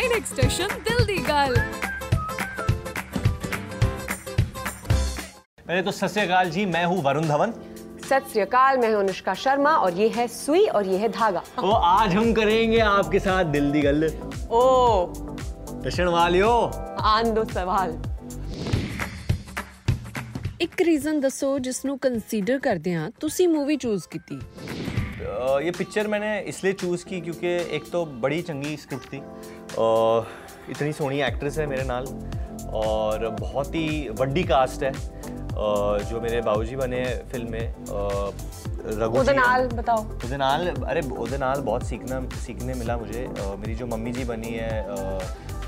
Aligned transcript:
9x 0.00 0.24
station 0.26 0.68
दिल 0.84 1.04
दी 1.06 1.16
गल 1.24 1.54
पहले 5.60 5.82
तो 5.82 5.90
सत 5.92 6.08
श्रीकाल 6.10 6.50
जी 6.50 6.64
मैं 6.66 6.84
हूँ 6.84 7.02
वरुण 7.04 7.26
धवन 7.28 7.52
सत 8.08 8.26
श्री 8.32 8.40
अकाल 8.40 8.78
मैं 8.78 8.92
हूं 8.92 9.00
अनुष्का 9.00 9.34
शर्मा 9.36 9.70
और 9.78 9.94
ये 9.94 10.08
है 10.16 10.26
सुई 10.30 10.66
और 10.70 10.86
ये 10.86 10.98
है 10.98 11.08
धागा 11.12 11.42
तो 11.56 11.70
आज 11.90 12.14
हम 12.14 12.32
करेंगे 12.34 12.78
आपके 12.88 13.18
साथ 13.20 13.44
दिल 13.56 13.70
दी 13.72 13.80
गल 13.82 14.04
ओ 14.52 14.62
दर्शन 15.84 16.08
वालियो 16.18 16.52
आन 17.14 17.34
दो 17.34 17.44
सवाल 17.54 17.96
ਇੱਕ 20.62 20.80
ਰੀਜ਼ਨ 20.82 21.18
ਦੱਸੋ 21.20 21.48
ਜਿਸ 21.58 21.84
ਨੂੰ 21.84 21.96
ਕੰਸੀਡਰ 21.98 22.58
ਕਰਦੇ 22.58 22.92
ਆ 22.94 23.10
ਤੁਸੀਂ 23.20 23.46
ਮੂਵੀ 23.48 23.76
ਚੂਜ਼ 23.76 24.06
ਕੀਤੀ 24.10 24.36
अ, 24.36 24.69
ये 25.21 25.71
पिक्चर 25.71 26.07
मैंने 26.07 26.39
इसलिए 26.49 26.73
चूज़ 26.73 27.05
की 27.05 27.19
क्योंकि 27.21 27.47
एक 27.75 27.89
तो 27.91 28.05
बड़ी 28.21 28.41
चंगी 28.41 28.75
स्क्रिप्ट 28.77 29.13
थी। 29.13 29.17
इतनी 30.71 30.91
सोनी 30.93 31.21
एक्ट्रेस 31.21 31.57
है 31.57 31.65
मेरे 31.67 31.83
नाल 31.83 32.05
और 32.75 33.27
बहुत 33.39 33.75
ही 33.75 34.09
वड्डी 34.19 34.43
कास्ट 34.43 34.83
है 34.83 34.91
जो 36.09 36.21
मेरे 36.21 36.41
बाबूजी 36.41 36.75
बने 36.75 37.03
फ़िल्म 37.31 37.51
में 37.51 37.73
रघु 38.99 39.23
नाल 39.31 39.67
बताओ। 39.69 40.03
ओदे 40.25 40.37
नाल 40.37 40.67
अरे 40.67 41.01
ओदे 41.17 41.37
नाल 41.37 41.61
बहुत 41.61 41.83
सीखना 41.87 42.21
सीखने 42.37 42.73
मिला 42.73 42.97
मुझे। 42.97 43.27
मेरी 43.31 43.75
जो 43.75 43.87
मम्मी 43.87 44.11
जी 44.11 44.23
बनी 44.25 44.53
है 44.53 44.71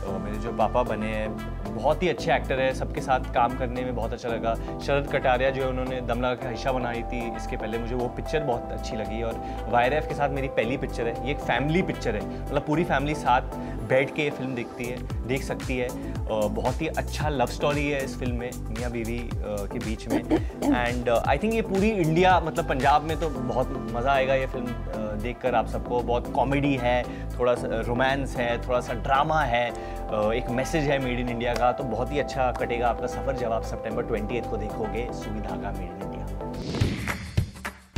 अ, 0.04 0.18
मेरे 0.18 0.38
जो 0.38 0.52
पापा 0.58 0.84
बने 0.84 1.08
हैं 1.08 1.76
बहुत 1.76 2.04
ही 2.04 2.08
अच्छे 2.10 2.34
एक्टर 2.34 2.60
हैं 2.60 2.74
सबके 2.74 3.02
साथ 3.02 3.34
काम 3.34 3.58
करने 3.58 3.84
में 3.84 3.96
बहुत 3.96 4.14
अच्छा 4.14 4.30
लगा। 4.30 4.54
शरद 4.80 5.08
कटारिया 5.08 5.50
जो 5.50 5.62
है 5.64 5.68
उन्होंने 5.70 6.02
दमला 6.02 6.34
का 6.36 6.50
हिस्सा 6.50 6.72
बनाई 6.72 7.02
थी 7.04 7.22
इसके 7.36 7.58
पहले 7.58 7.78
मुझे 7.78 7.96
वो 7.96 8.08
पिक्चर 8.08 8.44
बहुत 8.44 8.72
अच्छी 8.72 8.96
लगी 8.96 9.22
और 9.24 9.42
वायर 9.70 10.00
के 10.00 10.16
साथ 10.16 10.30
मेरी 10.30 10.48
पहली 10.58 10.78
पिक्चर 10.78 11.08
है 11.08 11.26
ये 11.26 11.32
एक 11.32 11.40
फैमिली 11.42 11.82
पिक्चर 11.82 12.16
है। 12.16 12.44
मतलब 12.44 12.66
पूरी 12.68 12.84
फैमिली 12.84 13.16
साथ 13.16 13.56
बैठ 13.90 14.14
के 14.16 14.24
ये 14.24 14.30
फ़िल्म 14.30 14.56
देखती 14.56 14.86
है 14.86 15.28
देख 15.28 15.44
सकती 15.44 15.78
है। 15.78 15.88
बहुत 16.31 16.81
ही 16.83 16.87
अच्छा 16.99 17.29
लव 17.31 17.47
स्टोरी 17.49 17.85
है 17.89 18.03
इस 18.05 18.17
फिल्म 18.19 18.37
में 18.37 18.51
मियाँ 18.71 18.91
बीवी 18.91 19.19
अ, 19.19 19.55
के 19.73 19.79
बीच 19.79 20.07
में 20.09 20.19
एंड 20.19 21.09
आई 21.11 21.39
थिंक 21.39 21.55
ये 21.55 21.63
पूरी 21.63 21.91
इंडिया 21.99 22.39
मतलब 22.41 22.69
पंजाब 22.69 23.03
में 23.03 23.17
तो 23.21 23.29
बहुत 23.31 23.71
मज़ा 23.95 24.13
आएगा 24.13 24.35
ये 24.35 24.47
फिल्म 24.47 24.67
अ, 24.67 24.99
देखकर 25.23 25.55
आप 25.55 25.69
सबको 25.69 26.01
बहुत 26.03 26.33
कॉमेडी 26.35 26.75
है 26.83 26.97
थोड़ा 27.39 27.55
सा 27.55 27.81
रोमांस 27.89 28.37
है 28.37 28.51
थोड़ा 28.67 28.81
सा 28.81 28.95
ड्रामा 29.01 29.41
है 29.45 29.65
अ, 29.71 30.33
एक 30.33 30.51
मैसेज 30.53 30.85
है 30.85 30.99
मेड 30.99 31.21
इन 31.21 31.29
इंडिया 31.29 31.55
का 31.55 31.73
तो 31.73 31.85
बहुत 31.87 32.13
ही 32.13 32.19
अच्छा 32.19 32.51
कटेगा 32.61 32.89
आपका 32.89 33.07
सफ़र 33.09 33.37
जब 33.37 33.53
आप 33.53 33.65
सितंबर 33.65 34.03
ट्वेंटी 34.05 34.41
को 34.51 34.57
देखोगे 34.59 35.09
सुविधा 35.15 35.57
का 35.57 35.73
मेड 35.73 35.91
इन 35.93 36.03
इंडिया 36.03 36.27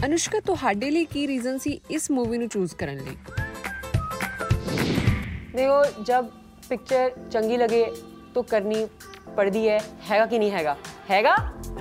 ਅਨੁਸ਼ਕਾ 0.05 0.39
ਤੁਹਾਡੇ 0.41 0.91
ਲਈ 0.91 1.05
ਕੀ 1.05 1.27
ਰੀਜ਼ਨ 1.27 1.59
ਸੀ 1.59 1.71
ਇਸ 1.91 2.11
ਮੂਵੀ 2.11 2.39
ਨੂੰ 2.39 2.49
ਚੂਜ਼ 2.49 2.75
ਕਰਨ 2.77 2.99
ਲਈ 2.99 3.17
देखो 5.55 5.79
जब 6.09 6.29
पिक्चर 6.67 7.15
चंगी 7.33 7.57
लगे 7.57 7.81
तो 8.36 8.42
करनी 8.44 8.86
पड़ती 9.38 9.66
है। 9.66 9.80
हैगा 10.04 10.26
कि 10.26 10.40
नहीं 10.40 10.52
हैगा? 10.52 10.76
हैगा? 11.10 11.36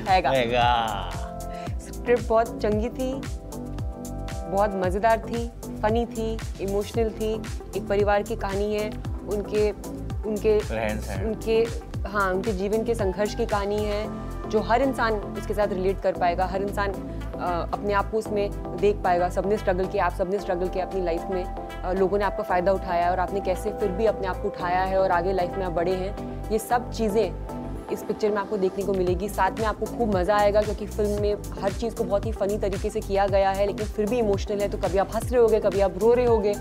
हैगा। 0.09 0.31
रहेगा 0.31 1.11
स्क्रिप्ट 1.83 2.29
बहुत 2.29 2.61
चंगी 2.63 2.89
थी 2.91 3.13
बहुत 4.47 4.75
मज़ेदार 4.75 5.19
थी 5.21 5.47
फनी 5.83 6.05
थी 6.07 6.27
इमोशनल 6.61 7.11
थी। 7.11 7.33
एक 7.77 7.87
परिवार 7.89 8.23
की 8.23 8.37
कहानी 8.37 8.75
है 8.75 8.91
उनके 9.33 9.71
उनके 10.29 10.59
उनके 11.25 11.57
हाँ 12.09 12.31
उनके 12.33 12.53
जीवन 12.53 12.85
के 12.85 12.95
संघर्ष 12.95 13.35
की 13.35 13.47
कहानी 13.47 13.85
है 13.85 14.49
जो 14.51 14.61
हर 14.61 14.83
इंसान 14.83 15.15
उसके 15.15 15.55
साथ 15.55 15.73
रिलेट 15.73 16.01
कर 16.01 16.19
पाएगा। 16.19 16.47
हर 16.47 16.63
इंसान 16.63 16.93
अपने 17.35 17.93
आप 17.93 18.11
को 18.11 18.19
उसमें 18.19 18.77
देख 18.77 18.97
पाएगा, 19.05 19.29
सबने 19.31 19.57
स्ट्रगल 19.57 19.87
किया, 19.87 20.05
आप 20.05 20.15
सबने 20.15 20.39
स्ट्रगल 20.39 20.69
किया 20.69 20.85
अपनी 20.87 21.01
लाइफ 21.03 21.27
में। 21.31 21.99
लोगों 21.99 22.19
ने 22.19 22.25
आपका 22.25 22.43
फ़ायदा 22.43 22.73
उठाया 22.73 23.11
और 23.11 23.21
आपने 23.21 23.41
कैसे 23.41 23.73
फिर 23.73 23.91
भी 23.91 24.07
अपने 24.07 24.27
आप 24.29 24.43
को 24.43 24.49
उठाया 24.49 24.83
है 24.83 24.99
और 24.99 25.11
आगे 25.13 25.33
लाइफ 25.33 25.57
में 25.59 25.65
आप 25.65 25.73
बड़े 25.73 25.95
हैं, 25.95 26.51
ये 26.51 26.59
सब 26.61 26.91
चीज़ें 26.91 27.63
इस 27.93 28.03
पिक्चर 28.03 28.31
में 28.31 28.37
आपको 28.39 28.57
देखने 28.57 28.85
को 28.85 28.93
मिलेगी। 28.93 29.29
साथ 29.29 29.59
में 29.59 29.65
आपको 29.67 29.87
खूब 29.89 30.15
मज़ा 30.17 30.37
आएगा 30.37 30.61
क्योंकि 30.63 30.87
फ़िल्म 30.87 31.21
में 31.23 31.35
हर 31.63 31.73
चीज़ 31.73 31.95
को 31.97 32.05
बहुत 32.05 32.27
ही 32.27 32.33
फ़नी 32.33 32.59
तरीके 32.59 32.91
से 32.91 33.01
किया 33.01 33.27
गया 33.27 33.51
है, 33.51 33.67
लेकिन 33.67 33.87
फिर 33.87 34.09
भी 34.11 34.19
इमोशनल 34.19 34.61
है 34.61 34.69
तो 34.69 34.79
कभी 34.79 34.99
आप 34.99 35.15
हंस 35.15 35.33
रहे 35.33 35.43
होगे, 35.43 35.61
कभी 35.61 35.81
आप 35.81 35.99
रो 35.99 36.13
रहे 36.15 36.27
होगे। 36.27 36.55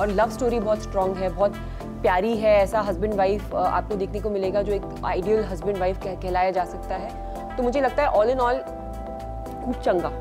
और 0.00 0.10
लव 0.10 0.30
स्टोरी 0.30 0.60
बहुत 0.60 0.82
स्ट्रॉन्ग 0.82 1.16
है, 1.16 1.28
बहुत 1.28 1.56
प्यारी 2.02 2.36
है, 2.36 2.56
ऐसा 2.56 2.80
हस्बैंड 2.80 3.14
वाइफ 3.14 3.54
आपको 3.54 3.96
देखने 3.96 4.20
को 4.20 4.30
मिलेगा 4.30 4.62
जो 4.62 4.72
एक 4.72 4.82
आइडियल 5.04 5.44
हस्बैंड 5.44 5.78
वाइफ 5.78 6.02
कहलाया 6.04 6.50
जा 6.50 6.64
सकता 6.64 6.96
है। 6.96 7.56
तो 7.56 7.62
मुझे 7.62 7.80
लगता 7.80 8.02
है 8.02 8.08
ऑल 8.10 8.30
इन 8.30 8.40
ऑल 8.40 8.60
खूब 9.63 9.81
चंगा 9.81 10.11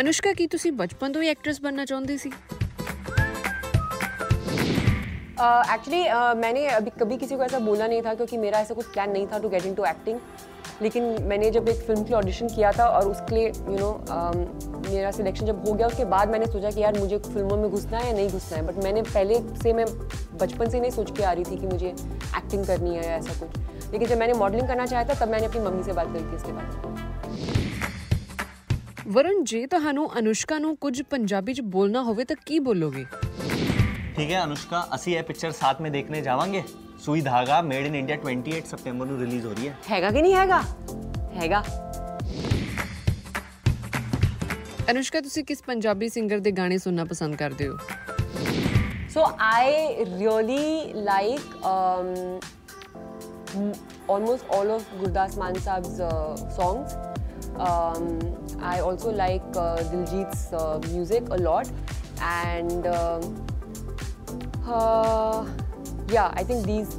ਅਨੁਸ਼ਕਾ 0.00 0.32
ਕੀ 0.32 0.46
ਤੁਸੀਂ 0.46 0.70
ਬਚਪਨ 0.72 1.12
ਤੋਂ 1.12 1.22
ਹੀ 1.22 1.28
ਐਕਟ੍ਰੈਸ 1.28 1.60
ਬਣਨਾ 1.62 1.84
ਚਾਹੁੰਦੇ 1.84 2.16
ਸੀ 2.16 2.30
एक्चुअली 5.42 6.00
मैंने 6.36 6.60
अभी 6.68 6.90
कभी 6.98 7.16
किसी 7.16 7.36
को 7.36 7.44
ऐसा 7.44 7.58
बोला 7.60 7.86
नहीं 7.86 8.02
था 8.02 8.12
क्योंकि 8.14 8.36
मेरा 8.38 8.58
ऐसा 8.58 8.74
कुछ 8.74 8.86
प्लान 8.88 9.10
नहीं 9.10 9.26
था 9.26 9.38
to 9.38 9.48
get 9.48 9.64
into 9.74 9.84
acting 9.86 10.18
लेकिन 10.82 11.04
मैंने 11.22 11.50
जब 11.50 11.68
एक 11.68 11.80
फिल्म 11.80 12.02
के 12.02 12.08
लिए 12.08 12.16
ऑडिशन 12.16 12.48
किया 12.48 12.70
था 12.72 12.86
और 12.88 13.08
उसके 13.08 13.34
लिए 13.34 13.48
यू 13.48 13.78
नो 13.78 13.90
मेरा 14.88 15.10
सिलेक्शन 15.10 15.46
जब 15.46 15.66
हो 15.68 15.72
गया 15.72 15.86
उसके 15.86 16.04
बाद 16.06 16.30
मैंने 16.30 16.46
सोचा 16.46 16.70
कि 16.70 16.80
यार 16.80 16.98
मुझे 16.98 17.18
फिल्मों 17.26 17.56
में 17.56 17.68
घुसना 17.70 17.98
है 17.98 18.06
या 18.06 18.12
नहीं 18.12 18.28
घुसना 18.30 18.58
है 18.58 18.66
बट 18.66 18.82
मैंने 18.84 19.02
पहले 19.04 19.40
से 19.62 19.72
मैं 19.72 19.86
बचपन 20.38 20.70
से 20.70 20.80
नहीं 20.80 20.90
सोच 20.90 21.16
के 21.16 21.24
आ 21.24 21.32
रही 21.32 21.44
थी 21.44 21.56
कि 21.56 21.66
मुझे 21.66 21.88
एक्टिंग 21.88 22.64
करनी 22.66 22.96
है 22.96 23.06
या 23.06 23.16
ऐसा 23.16 23.38
कुछ 23.40 23.92
लेकिन 23.92 24.08
जब 24.08 24.18
मैंने 24.18 24.34
मॉडलिंग 24.34 24.68
करना 24.68 24.86
चाहा 24.86 25.04
था 25.04 25.14
तब 25.16 25.30
मैंने 25.30 25.46
अपनी 25.46 25.60
मम्मी 25.60 25.82
से 25.82 25.92
बात 25.92 26.12
करी 26.12 26.24
थी 26.24 26.36
इसके 26.36 26.52
बाद 26.52 27.10
ਵਰੁਣ 29.06 29.42
ਜੇ 29.44 29.66
ਤੁਹਾਨੂੰ 29.66 30.08
ਅਨੁਸ਼ਕਾ 30.18 30.58
ਨੂੰ 30.58 30.76
ਕੁਝ 30.76 31.00
ਪੰਜਾਬੀ 31.10 31.54
ਚ 31.54 31.60
ਬੋਲਣਾ 31.70 32.02
ਹੋਵੇ 32.02 32.24
ਤਾਂ 32.24 32.36
ਕੀ 32.46 32.58
ਬੋਲੋਗੇ 32.60 33.04
ठीक 34.16 34.30
है 34.30 34.38
अनुष्का 34.38 34.80
ਅਸੀਂ 34.94 35.16
ਇਹ 35.16 35.22
ਪਿਕਚਰ 35.22 35.50
ਸਾਥ 35.52 35.80
में 35.80 35.90
देखने 35.92 36.20
जावांगे 36.22 36.62
ਸੂਈ 37.05 37.21
ਧਾਗਾ 37.21 37.61
ਮੇਡ 37.61 37.85
ਇਨ 37.85 37.95
ਇੰਡੀਆ 37.95 38.17
28 38.25 38.61
ਸਤੰਬਰ 38.65 39.05
ਨੂੰ 39.05 39.19
ਰਿਲੀਜ਼ 39.19 39.45
ਹੋ 39.45 39.53
ਰਹੀ 39.53 39.67
ਹੈ 39.67 39.75
ਹੈਗਾ 39.91 40.11
ਕਿ 40.11 40.21
ਨਹੀਂ 40.21 40.33
ਹੈਗਾ 40.35 40.61
ਹੈਗਾ 41.35 41.63
ਅਨੁਸ਼ਕਾ 44.91 45.21
ਤੁਸੀਂ 45.21 45.43
ਕਿਸ 45.45 45.61
ਪੰਜਾਬੀ 45.63 46.09
ਸਿੰਗਰ 46.09 46.39
ਦੇ 46.39 46.51
ਗਾਣੇ 46.57 46.77
ਸੁਣਨਾ 46.77 47.05
ਪਸੰਦ 47.05 47.35
ਕਰਦੇ 47.35 47.67
ਹੋ 47.67 47.77
so 49.13 49.25
I 49.39 50.05
really 50.05 50.93
like 50.93 51.41
almost 54.07 54.45
all 54.49 54.71
of 54.71 54.83
Gurdas 54.99 55.37
Man 55.37 55.55
Saab's 55.57 55.99
uh, 55.99 56.35
songs. 56.49 56.95
Um, 57.57 58.19
I 58.61 58.79
also 58.79 59.11
like 59.11 59.41
uh, 59.55 59.77
Diljit's 59.83 60.53
uh, 60.53 60.79
music 60.85 61.23
a 61.29 61.37
lot, 61.37 61.71
and 62.21 62.87
uh, 62.87 63.21
yeah, 66.08 66.30
I 66.34 66.44
think 66.44 66.66
these 66.66 66.98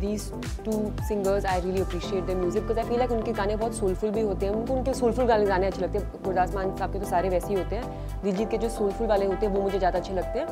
these 0.00 0.32
two 0.64 0.92
singers 1.08 1.44
I 1.44 1.58
really 1.60 1.80
appreciate 1.80 2.26
their 2.26 2.36
music 2.36 2.66
because 2.66 2.78
I 2.78 2.88
feel 2.88 2.98
like 2.98 3.10
उनके 3.10 3.32
गाने 3.32 3.56
बहुत 3.56 3.78
soulful 3.78 4.12
भी 4.14 4.20
होते 4.22 4.46
हैं 4.46 4.52
उनको 4.54 4.74
उनके 4.74 4.92
soulful 5.00 5.26
गाने 5.28 5.46
गाने 5.46 5.66
अच्छे 5.66 5.82
लगते 5.82 5.98
हैं 5.98 6.22
गुरदास 6.24 6.54
मान 6.54 6.76
साहब 6.76 6.92
के 6.92 7.00
तो 7.00 7.06
सारे 7.06 7.28
वैसे 7.28 7.48
ही 7.48 7.54
होते 7.54 7.76
हैं 7.76 8.22
दिलजीत 8.24 8.50
के 8.50 8.58
जो 8.58 8.68
soulful 8.76 9.08
वाले 9.08 9.26
होते 9.26 9.46
हैं 9.46 9.52
वो 9.54 9.62
मुझे 9.62 9.78
ज़्यादा 9.78 9.98
अच्छे 9.98 10.14
लगते 10.14 10.38
हैं 10.38 10.46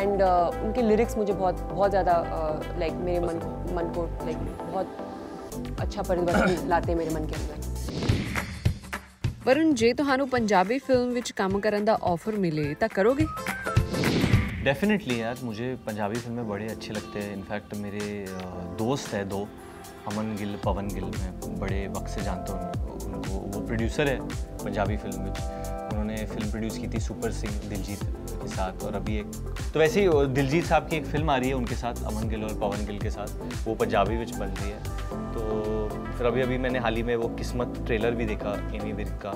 एंड 0.00 0.22
उनके 0.22 0.82
लिरिक्स 0.82 1.16
मुझे 1.16 1.32
बहुत 1.32 1.60
बहुत 1.72 1.90
ज़्यादा 1.90 2.14
लाइक 2.78 2.92
मेरे 3.04 3.20
मन 3.26 3.40
मन 3.76 3.92
को 3.96 4.08
लाइक 4.24 4.38
बहुत 4.62 5.80
अच्छा 5.80 6.02
परिवर्तन 6.02 6.68
लाते 6.68 6.92
हैं 6.92 6.98
मेरे 6.98 7.14
मन 7.14 7.30
के 7.30 7.40
अंदर 7.42 7.72
ਵਰੁਣ 9.46 9.72
ਜੇ 9.74 9.92
ਤੁਹਾਨੂੰ 9.94 10.28
ਪੰਜਾਬੀ 10.28 10.78
ਫਿਲਮ 10.78 11.10
ਵਿੱਚ 11.12 11.30
ਕੰਮ 11.36 11.58
ਕਰਨ 11.60 11.84
ਦਾ 11.84 11.98
ਆਫਰ 12.02 12.36
ਮਿਲੇ 12.44 12.62
ਤਾਂ 12.80 12.88
ਕਰੋਗੇ 12.94 13.26
डेफिनेटली 14.69 15.21
यार, 15.21 15.35
मुझे 15.43 15.77
पंजाबी 15.87 16.15
फ़िल्में 16.15 16.49
बड़े 16.49 16.67
अच्छे 16.67 16.93
लगते 16.93 17.19
हैं। 17.19 17.33
इनफैक्ट 17.33 17.75
मेरे 17.75 18.25
दोस्त 18.77 19.13
है 19.13 19.25
दो, 19.25 19.47
अमन 20.07 20.35
गिल, 20.35 20.57
पवन 20.65 20.87
गिल, 20.87 21.03
मैं 21.03 21.59
बड़े 21.59 21.87
वक्त 21.87 22.07
से 22.07 22.21
जानता 22.21 22.53
हूँ 22.53 22.91
उन- 22.93 23.03
उनको 23.03 23.31
वो 23.31 23.65
प्रोड्यूसर 23.65 24.07
है 24.07 24.19
पंजाबी 24.57 24.97
फ़िल्म 24.97 25.21
में। 25.21 25.31
उन्होंने 25.89 26.15
फ़िल्म 26.15 26.51
प्रोड्यूस 26.51 26.77
की 26.77 26.87
थी 26.87 26.99
सुपर 26.99 27.31
सिंह, 27.31 27.69
दिलजीत 27.69 27.99
के 28.31 28.47
साथ 28.47 28.83
और 28.83 28.95
अभी 28.95 29.17
एक 29.17 29.25
तो 29.73 29.79
वैसे 29.79 30.01
ही 30.01 30.25
दिलजीत 30.25 30.65
साहब 30.65 30.87
की 30.87 30.95
एक 30.95 31.05
फ़िल्म 31.05 31.29
आ 31.29 31.37
रही 31.37 31.49
है 31.49 31.55
उनके 31.55 31.75
साथ, 31.75 31.95
अमन 32.05 32.29
गिल 32.29 32.43
और 32.43 32.59
पवन 32.59 32.85
गिल 32.85 32.99
के 32.99 33.09
साथ, 33.09 33.27
वो 33.67 33.75
पंजाबी 33.75 34.15
में 34.15 34.39
बन 34.39 34.45
रही 34.45 34.69
है। 34.69 34.79
तो 35.33 35.89
फिर 36.17 36.27
अभी 36.27 36.41
अभी 36.41 36.57
मैंने 36.57 36.79
हाल 36.79 36.95
ही 36.95 37.03
में 37.03 37.15
वो 37.15 37.29
किस्मत 37.35 37.83
ट्रेलर 37.85 38.11
भी 38.11 38.25
देखा, 38.25 38.71
एमी 38.75 38.93
विर्क 38.93 39.19
का 39.25 39.31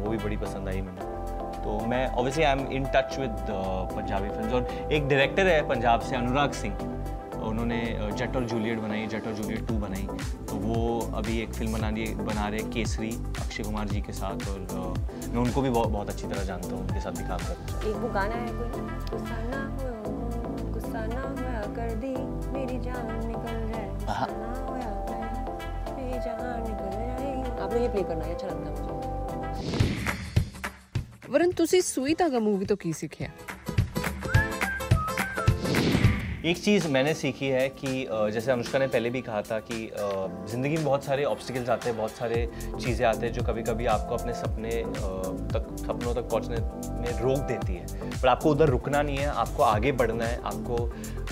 वो 0.00 0.10
भी 0.10 0.16
बड़ी 0.16 0.36
पसंद 0.36 0.68
आई 0.68 0.80
मैंने। 0.80 1.23
तो 1.64 1.78
मैं 1.88 2.06
obviously 2.06 2.44
I 2.44 2.52
am 2.52 2.66
in 2.72 2.84
touch 2.94 3.18
with 3.18 3.36
Punjabi 3.50 4.28
film 4.28 4.50
और 4.54 4.92
एक 4.92 5.08
डायरेक्टर 5.08 5.46
है 5.46 5.60
पंजाब 5.68 6.00
से 6.08 6.16
अनुराग 6.16 6.52
सिंह 6.52 6.74
उन्होंने 7.44 7.78
जट 8.18 8.36
और 8.36 8.44
जूलियट 8.50 8.78
बनाई 8.80 9.06
जट 9.06 9.26
और 9.26 9.32
जूलियट 9.34 9.66
टू 9.68 9.74
बनाई। 9.78 10.06
तो 10.48 10.56
वो 10.58 10.76
अभी 11.16 11.40
एक 11.42 11.52
फ़िल्म 11.54 11.72
बना 11.72 11.88
रही 11.88 12.14
बना 12.28 12.46
रहे 12.48 12.60
केसरी 12.74 13.10
अक्षय 13.40 13.62
कुमार 13.62 13.88
जी 13.88 14.00
के 14.00 14.12
साथ 14.12 14.48
और 14.50 14.60
मैं 15.28 15.40
उनको 15.42 15.62
भी 15.62 15.70
बहुत 15.70 15.88
बहुत 15.88 16.10
अच्छी 16.10 16.26
तरह 16.26 16.44
जानता 16.44 16.68
हूँ 16.68 16.80
उनके 16.80 17.00
साथ 17.00 17.12
भी 17.18 17.28
काम 17.28 17.38
चाहता 17.38 17.88
एक 17.88 17.96
वो 17.96 18.08
गाना 18.14 18.34
है 18.34 18.48
कोई? 18.52 18.68
कर 21.76 21.88
कर 21.90 22.32
आपने 27.62 27.80
ये 27.80 27.88
प्ले 27.88 28.02
करना 28.02 28.24
है 28.24 28.34
अच्छा 28.34 28.46
लगता 28.46 28.70
है 28.70 28.72
मुझे। 28.72 30.03
ਵਰਨ 31.30 31.50
ਤੁਸੀਂ 31.50 31.80
ਸੂਈ 31.82 32.14
ਧਾਗਾ 32.14 32.38
ਮੂਵੀ 32.38 32.64
ਤੋਂ 32.64 32.76
ਕੀ 32.76 32.92
ਸਿੱਖਿਆ? 32.92 33.28
एक 36.44 36.58
चीज़ 36.58 36.86
मैंने 36.88 37.12
सीखी 37.14 37.46
है 37.48 37.68
कि 37.70 37.90
जैसे 38.32 38.50
अनुष्का 38.52 38.78
ने 38.78 38.86
पहले 38.86 39.10
भी 39.10 39.20
कहा 39.22 39.40
था 39.42 39.58
कि 39.60 39.76
ज़िंदगी 40.50 40.76
में 40.76 40.84
बहुत 40.84 41.04
सारे 41.04 41.24
ऑब्स्टिकल्स 41.24 41.68
आते 41.68 41.88
हैं, 41.88 41.96
बहुत 41.98 42.10
सारे 42.10 42.48
चीज़ें 42.80 43.06
आते 43.06 43.26
हैं 43.26 43.32
जो 43.32 43.42
कभी 43.42 43.62
कभी 43.62 43.86
आपको 43.86 44.14
अपने 44.14 44.34
सपने 44.34 44.70
तक, 45.54 45.66
सपनों 45.80 46.14
तक 46.14 46.28
पहुँचने 46.30 46.56
में 46.96 47.20
रोक 47.20 47.38
देती 47.48 47.74
है। 47.74 47.86
पर 48.12 48.28
आपको 48.28 48.50
उधर 48.50 48.68
रुकना 48.68 49.02
नहीं 49.02 49.16
है, 49.16 49.26
आपको 49.26 49.62
आगे 49.62 49.92
बढ़ना 49.92 50.24
है, 50.24 50.40
आपको 50.44 50.76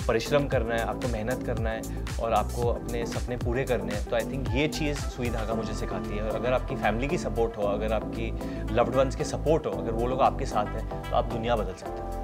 परिश्रम 0.07 0.47
करना 0.47 0.75
है, 0.75 0.81
आपको 0.85 1.07
मेहनत 1.07 1.43
करना 1.45 1.69
है 1.69 2.05
और 2.21 2.33
आपको 2.33 2.67
अपने 2.69 3.05
सपने 3.05 3.37
पूरे 3.37 3.63
करने 3.65 3.93
हैं। 3.95 4.09
तो 4.09 4.15
आई 4.15 4.31
थिंक 4.31 4.49
ये 4.55 4.67
चीज़ 4.69 4.97
सुई 5.07 5.29
धागा 5.29 5.53
मुझे 5.53 5.73
सिखाती 5.75 6.17
है। 6.17 6.23
और 6.23 6.35
अगर 6.35 6.53
आपकी 6.53 6.75
फैमिली 6.75 7.07
की 7.07 7.17
सपोर्ट 7.19 7.57
हो, 7.57 7.67
अगर 7.67 7.93
आपकी 7.93 8.31
लव्ड 8.73 8.95
वंस 8.95 9.15
के 9.15 9.23
सपोर्ट 9.25 9.65
हो, 9.65 9.71
अगर 9.73 9.91
वो 9.91 10.07
लोग 10.07 10.21
आपके 10.21 10.45
साथ 10.47 10.75
हैं 10.75 10.87
तो 11.03 11.15
आप 11.15 11.31
दुनिया 11.33 11.55
बदल 11.55 11.73
सकते 11.75 12.01
हो। 12.01 12.21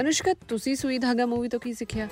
ਅਨੁਸ਼ਕਾ 0.00 0.34
ਤੁਸੀਂ 0.48 0.74
ਸੂਈ 0.76 0.98
ਧਾਗਾ 0.98 1.26
ਮੂਵੀ 1.26 1.48
ਤੋਂ 1.48 1.60
ਕੀ 1.60 1.72
ਸਿੱਖਿਆ 1.74 2.08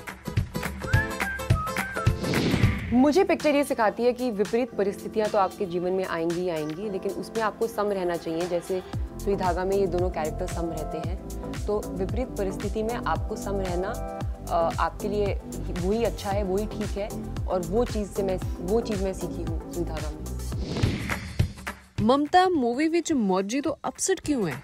मुझे 2.97 3.23
पिक्चर 3.25 3.55
ये 3.55 3.61
सिखाती 3.65 4.05
है 4.05 4.11
कि 4.13 4.27
विपरीत 4.33 4.75
परिस्थितियां 4.75 5.25
तो 5.31 5.39
आपके 5.39 5.67
जीवन 5.69 5.95
में 5.95 6.03
आएंगी 6.09 6.35
ही 6.37 6.51
आएंगी 6.51 6.91
लेकिन 6.91 7.15
उसमें 7.23 7.41
आपको 7.43 7.69
सम 7.69 7.89
रहना 7.93 8.17
चाहिए 8.19 8.45
जैसे 8.49 8.77
सुई 9.23 9.35
धागा 9.37 9.65
में 9.65 9.73
ये 9.77 9.87
दोनों 9.89 10.11
कैरेक्टर 10.13 10.53
सम 10.53 10.69
रहते 10.73 11.01
हैं 11.01 11.17
तो 11.63 11.79
विपरीत 11.95 12.37
परिस्थिति 12.39 12.85
में 12.85 12.95
आपको 13.15 13.39
सम 13.39 13.59
रहना 13.63 13.89
अ, 13.89 14.61
आपके 14.81 15.09
लिए 15.09 15.35
वही 15.81 16.05
अच्छा 16.05 16.31
है 16.31 16.45
वही 16.45 16.67
ठीक 16.69 16.97
है 16.99 17.09
और 17.47 17.67
वो 17.69 17.85
चीज़ 17.87 18.13
से 18.13 18.23
मैं 18.25 18.39
वो 18.67 18.81
चीज़ 18.83 19.03
मैं 19.05 19.15
सीखी 19.15 19.43
हूँ 19.45 19.59
सुई 19.73 19.85
धागा 19.87 20.11
में 20.11 20.23
ਮਮਤਾ 22.05 22.49
ਮੂਵੀ 22.57 22.87
ਵਿੱਚ 22.91 23.13
ਮੌਜੀ 23.25 23.61
ਤੋਂ 23.61 23.75
ਅਪਸੈਟ 23.89 24.21
ਕਿਉਂ 24.23 24.47
ਹੈ 24.49 24.57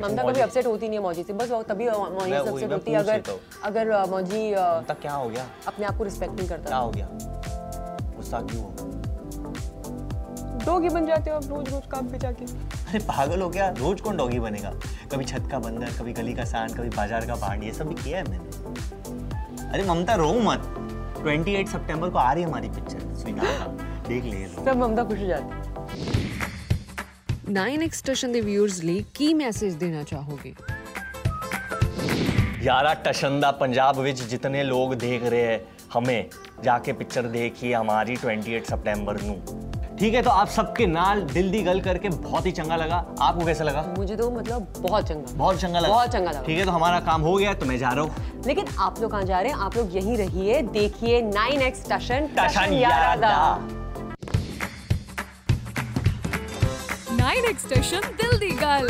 ममता 0.00 0.22
कभी 0.22 0.40
अपसेट 0.40 0.66
होती 0.66 0.88
नहीं 0.88 0.98
है 0.98 1.02
मौजी 1.04 1.22
से 1.22 1.32
बस 1.32 1.50
वो 1.50 1.62
तभी 1.64 1.88
मौजी 1.88 2.30
से 2.30 2.36
अपसेट 2.36 2.72
होती 2.72 2.92
है। 2.92 2.98
अगर 2.98 3.20
अगर 3.64 4.06
मौजी 4.10 4.50
तब 4.88 4.96
क्या 5.02 5.12
हो 5.14 5.28
गया? 5.28 5.46
अपने 5.68 5.86
आप 5.86 5.98
को 5.98 6.04
रिस्पेक्ट 6.04 6.34
नहीं 6.34 6.48
करता। 6.48 6.68
क्या 6.68 6.78
हो 6.78 6.90
गया? 6.90 7.08
गुस्सा 8.16 8.40
क्यों 8.42 8.62
हो? 8.62 8.70
डोगी 10.64 10.88
बन 10.88 11.06
जाते 11.06 11.30
हो 11.30 11.36
आप 11.36 11.44
रोज 11.48 11.72
रोज 11.72 11.86
काम 11.90 12.08
पे 12.08 12.18
जाके। 12.18 12.44
अरे 12.44 12.98
पागल 13.06 13.40
हो 13.42 13.48
गया 13.50 13.68
रोज 13.78 14.00
कौन 14.00 14.16
डॉगी 14.16 14.38
बनेगा? 14.40 14.72
कभी 15.12 15.24
छत 15.24 15.48
का 15.50 15.58
बंदर 15.58 15.92
कभी 15.98 16.12
गली 16.12 16.34
का 16.34 16.44
सांड 16.46 16.76
कभी 16.76 16.88
बाज़ार 16.96 17.26
का 17.26 17.34
भांड 17.36 17.64
ये 17.64 17.72
सब 17.72 17.88
भी 17.88 17.94
किया 18.02 18.18
है 18.18 18.24
मैंने। 18.30 19.68
अरे 19.68 19.84
ममता 19.84 20.14
रो 20.16 20.32
मत। 20.42 20.74
28 21.20 21.68
सितंबर 21.68 22.10
को 22.10 22.18
आ 22.18 22.32
रही 22.32 22.42
है 22.42 22.48
हमारी 22.48 22.68
पिक्चर 22.70 23.00
स्वीकार 23.16 23.68
देख 24.08 24.24
ले 24.24 24.46
सब 24.64 24.76
ममता 24.76 25.04
खुश 25.04 25.18
हो 25.18 25.26
जाती 25.26 25.56
है। 25.56 25.79
9x 27.49 27.93
ਸਟੇਸ਼ਨ 27.93 28.31
ਦੇ 28.31 28.41
ਵਿਊਅਰਸ 28.41 28.79
ਲਈ 28.83 29.03
ਕੀ 29.13 29.33
ਮੈਸੇਜ 29.33 29.73
ਦੇਣਾ 29.83 30.03
ਚਾਹੋਗੇ 30.03 30.53
यारा 32.65 32.91
टशंदा 33.05 33.49
पंजाब 33.57 33.97
विच 34.03 34.21
जितने 34.29 34.61
लोग 34.67 34.93
देख 35.01 35.25
रहे 35.31 35.41
हैं 35.47 35.57
हमें 35.95 36.29
जाके 36.63 36.93
पिक्चर 37.01 37.27
देखिए 37.33 37.73
हमारी 37.73 38.15
28 38.21 38.71
सितंबर 38.71 39.19
नू 39.25 39.35
ठीक 39.99 40.17
है 40.17 40.23
तो 40.27 40.33
आप 40.35 40.49
सबके 40.55 40.87
नाल 40.93 41.21
दिल 41.33 41.51
दी 41.55 41.61
गल 41.67 41.81
करके 41.87 42.11
बहुत 42.15 42.47
ही 42.49 42.53
चंगा 42.61 42.79
लगा 42.83 43.01
आपको 43.27 43.45
कैसा 43.51 43.67
लगा 43.69 43.83
मुझे 43.99 44.17
तो 44.23 44.31
मतलब 44.39 44.65
बहुत 44.79 45.07
चंगा 45.11 45.35
बहुत 45.43 45.61
चंगा 45.65 45.79
लगा 45.79 45.93
बहुत 45.93 46.15
चंगा 46.17 46.31
लगा। 46.31 46.43
ठीक 46.47 46.59
है 46.59 46.65
तो 46.65 46.77
हमारा 46.79 46.99
काम 47.11 47.29
हो 47.29 47.35
गया 47.35 47.53
तो 47.61 47.69
मैं 47.73 47.77
जा 47.85 47.91
रहा 47.91 48.03
हूँ 48.03 48.43
लेकिन 48.47 48.73
आप 48.87 49.01
लोग 49.03 49.11
कहाँ 49.11 49.29
जा 49.31 49.39
रहे 49.39 49.51
हैं 49.51 49.69
आप 49.69 49.77
लोग 49.81 49.95
यहीं 49.97 50.17
रहिए 50.17 50.61
देखिए 50.73 51.21
नाइन 51.31 51.67
एक्स 51.69 51.87
टशन 51.91 52.29
टशन 52.37 52.77
यारादा 52.79 53.33
नेक्स्ट 57.46 57.66
स्टेशन 57.66 58.08
दिल 58.22 58.38
दी 58.38 58.50
गल 58.62 58.88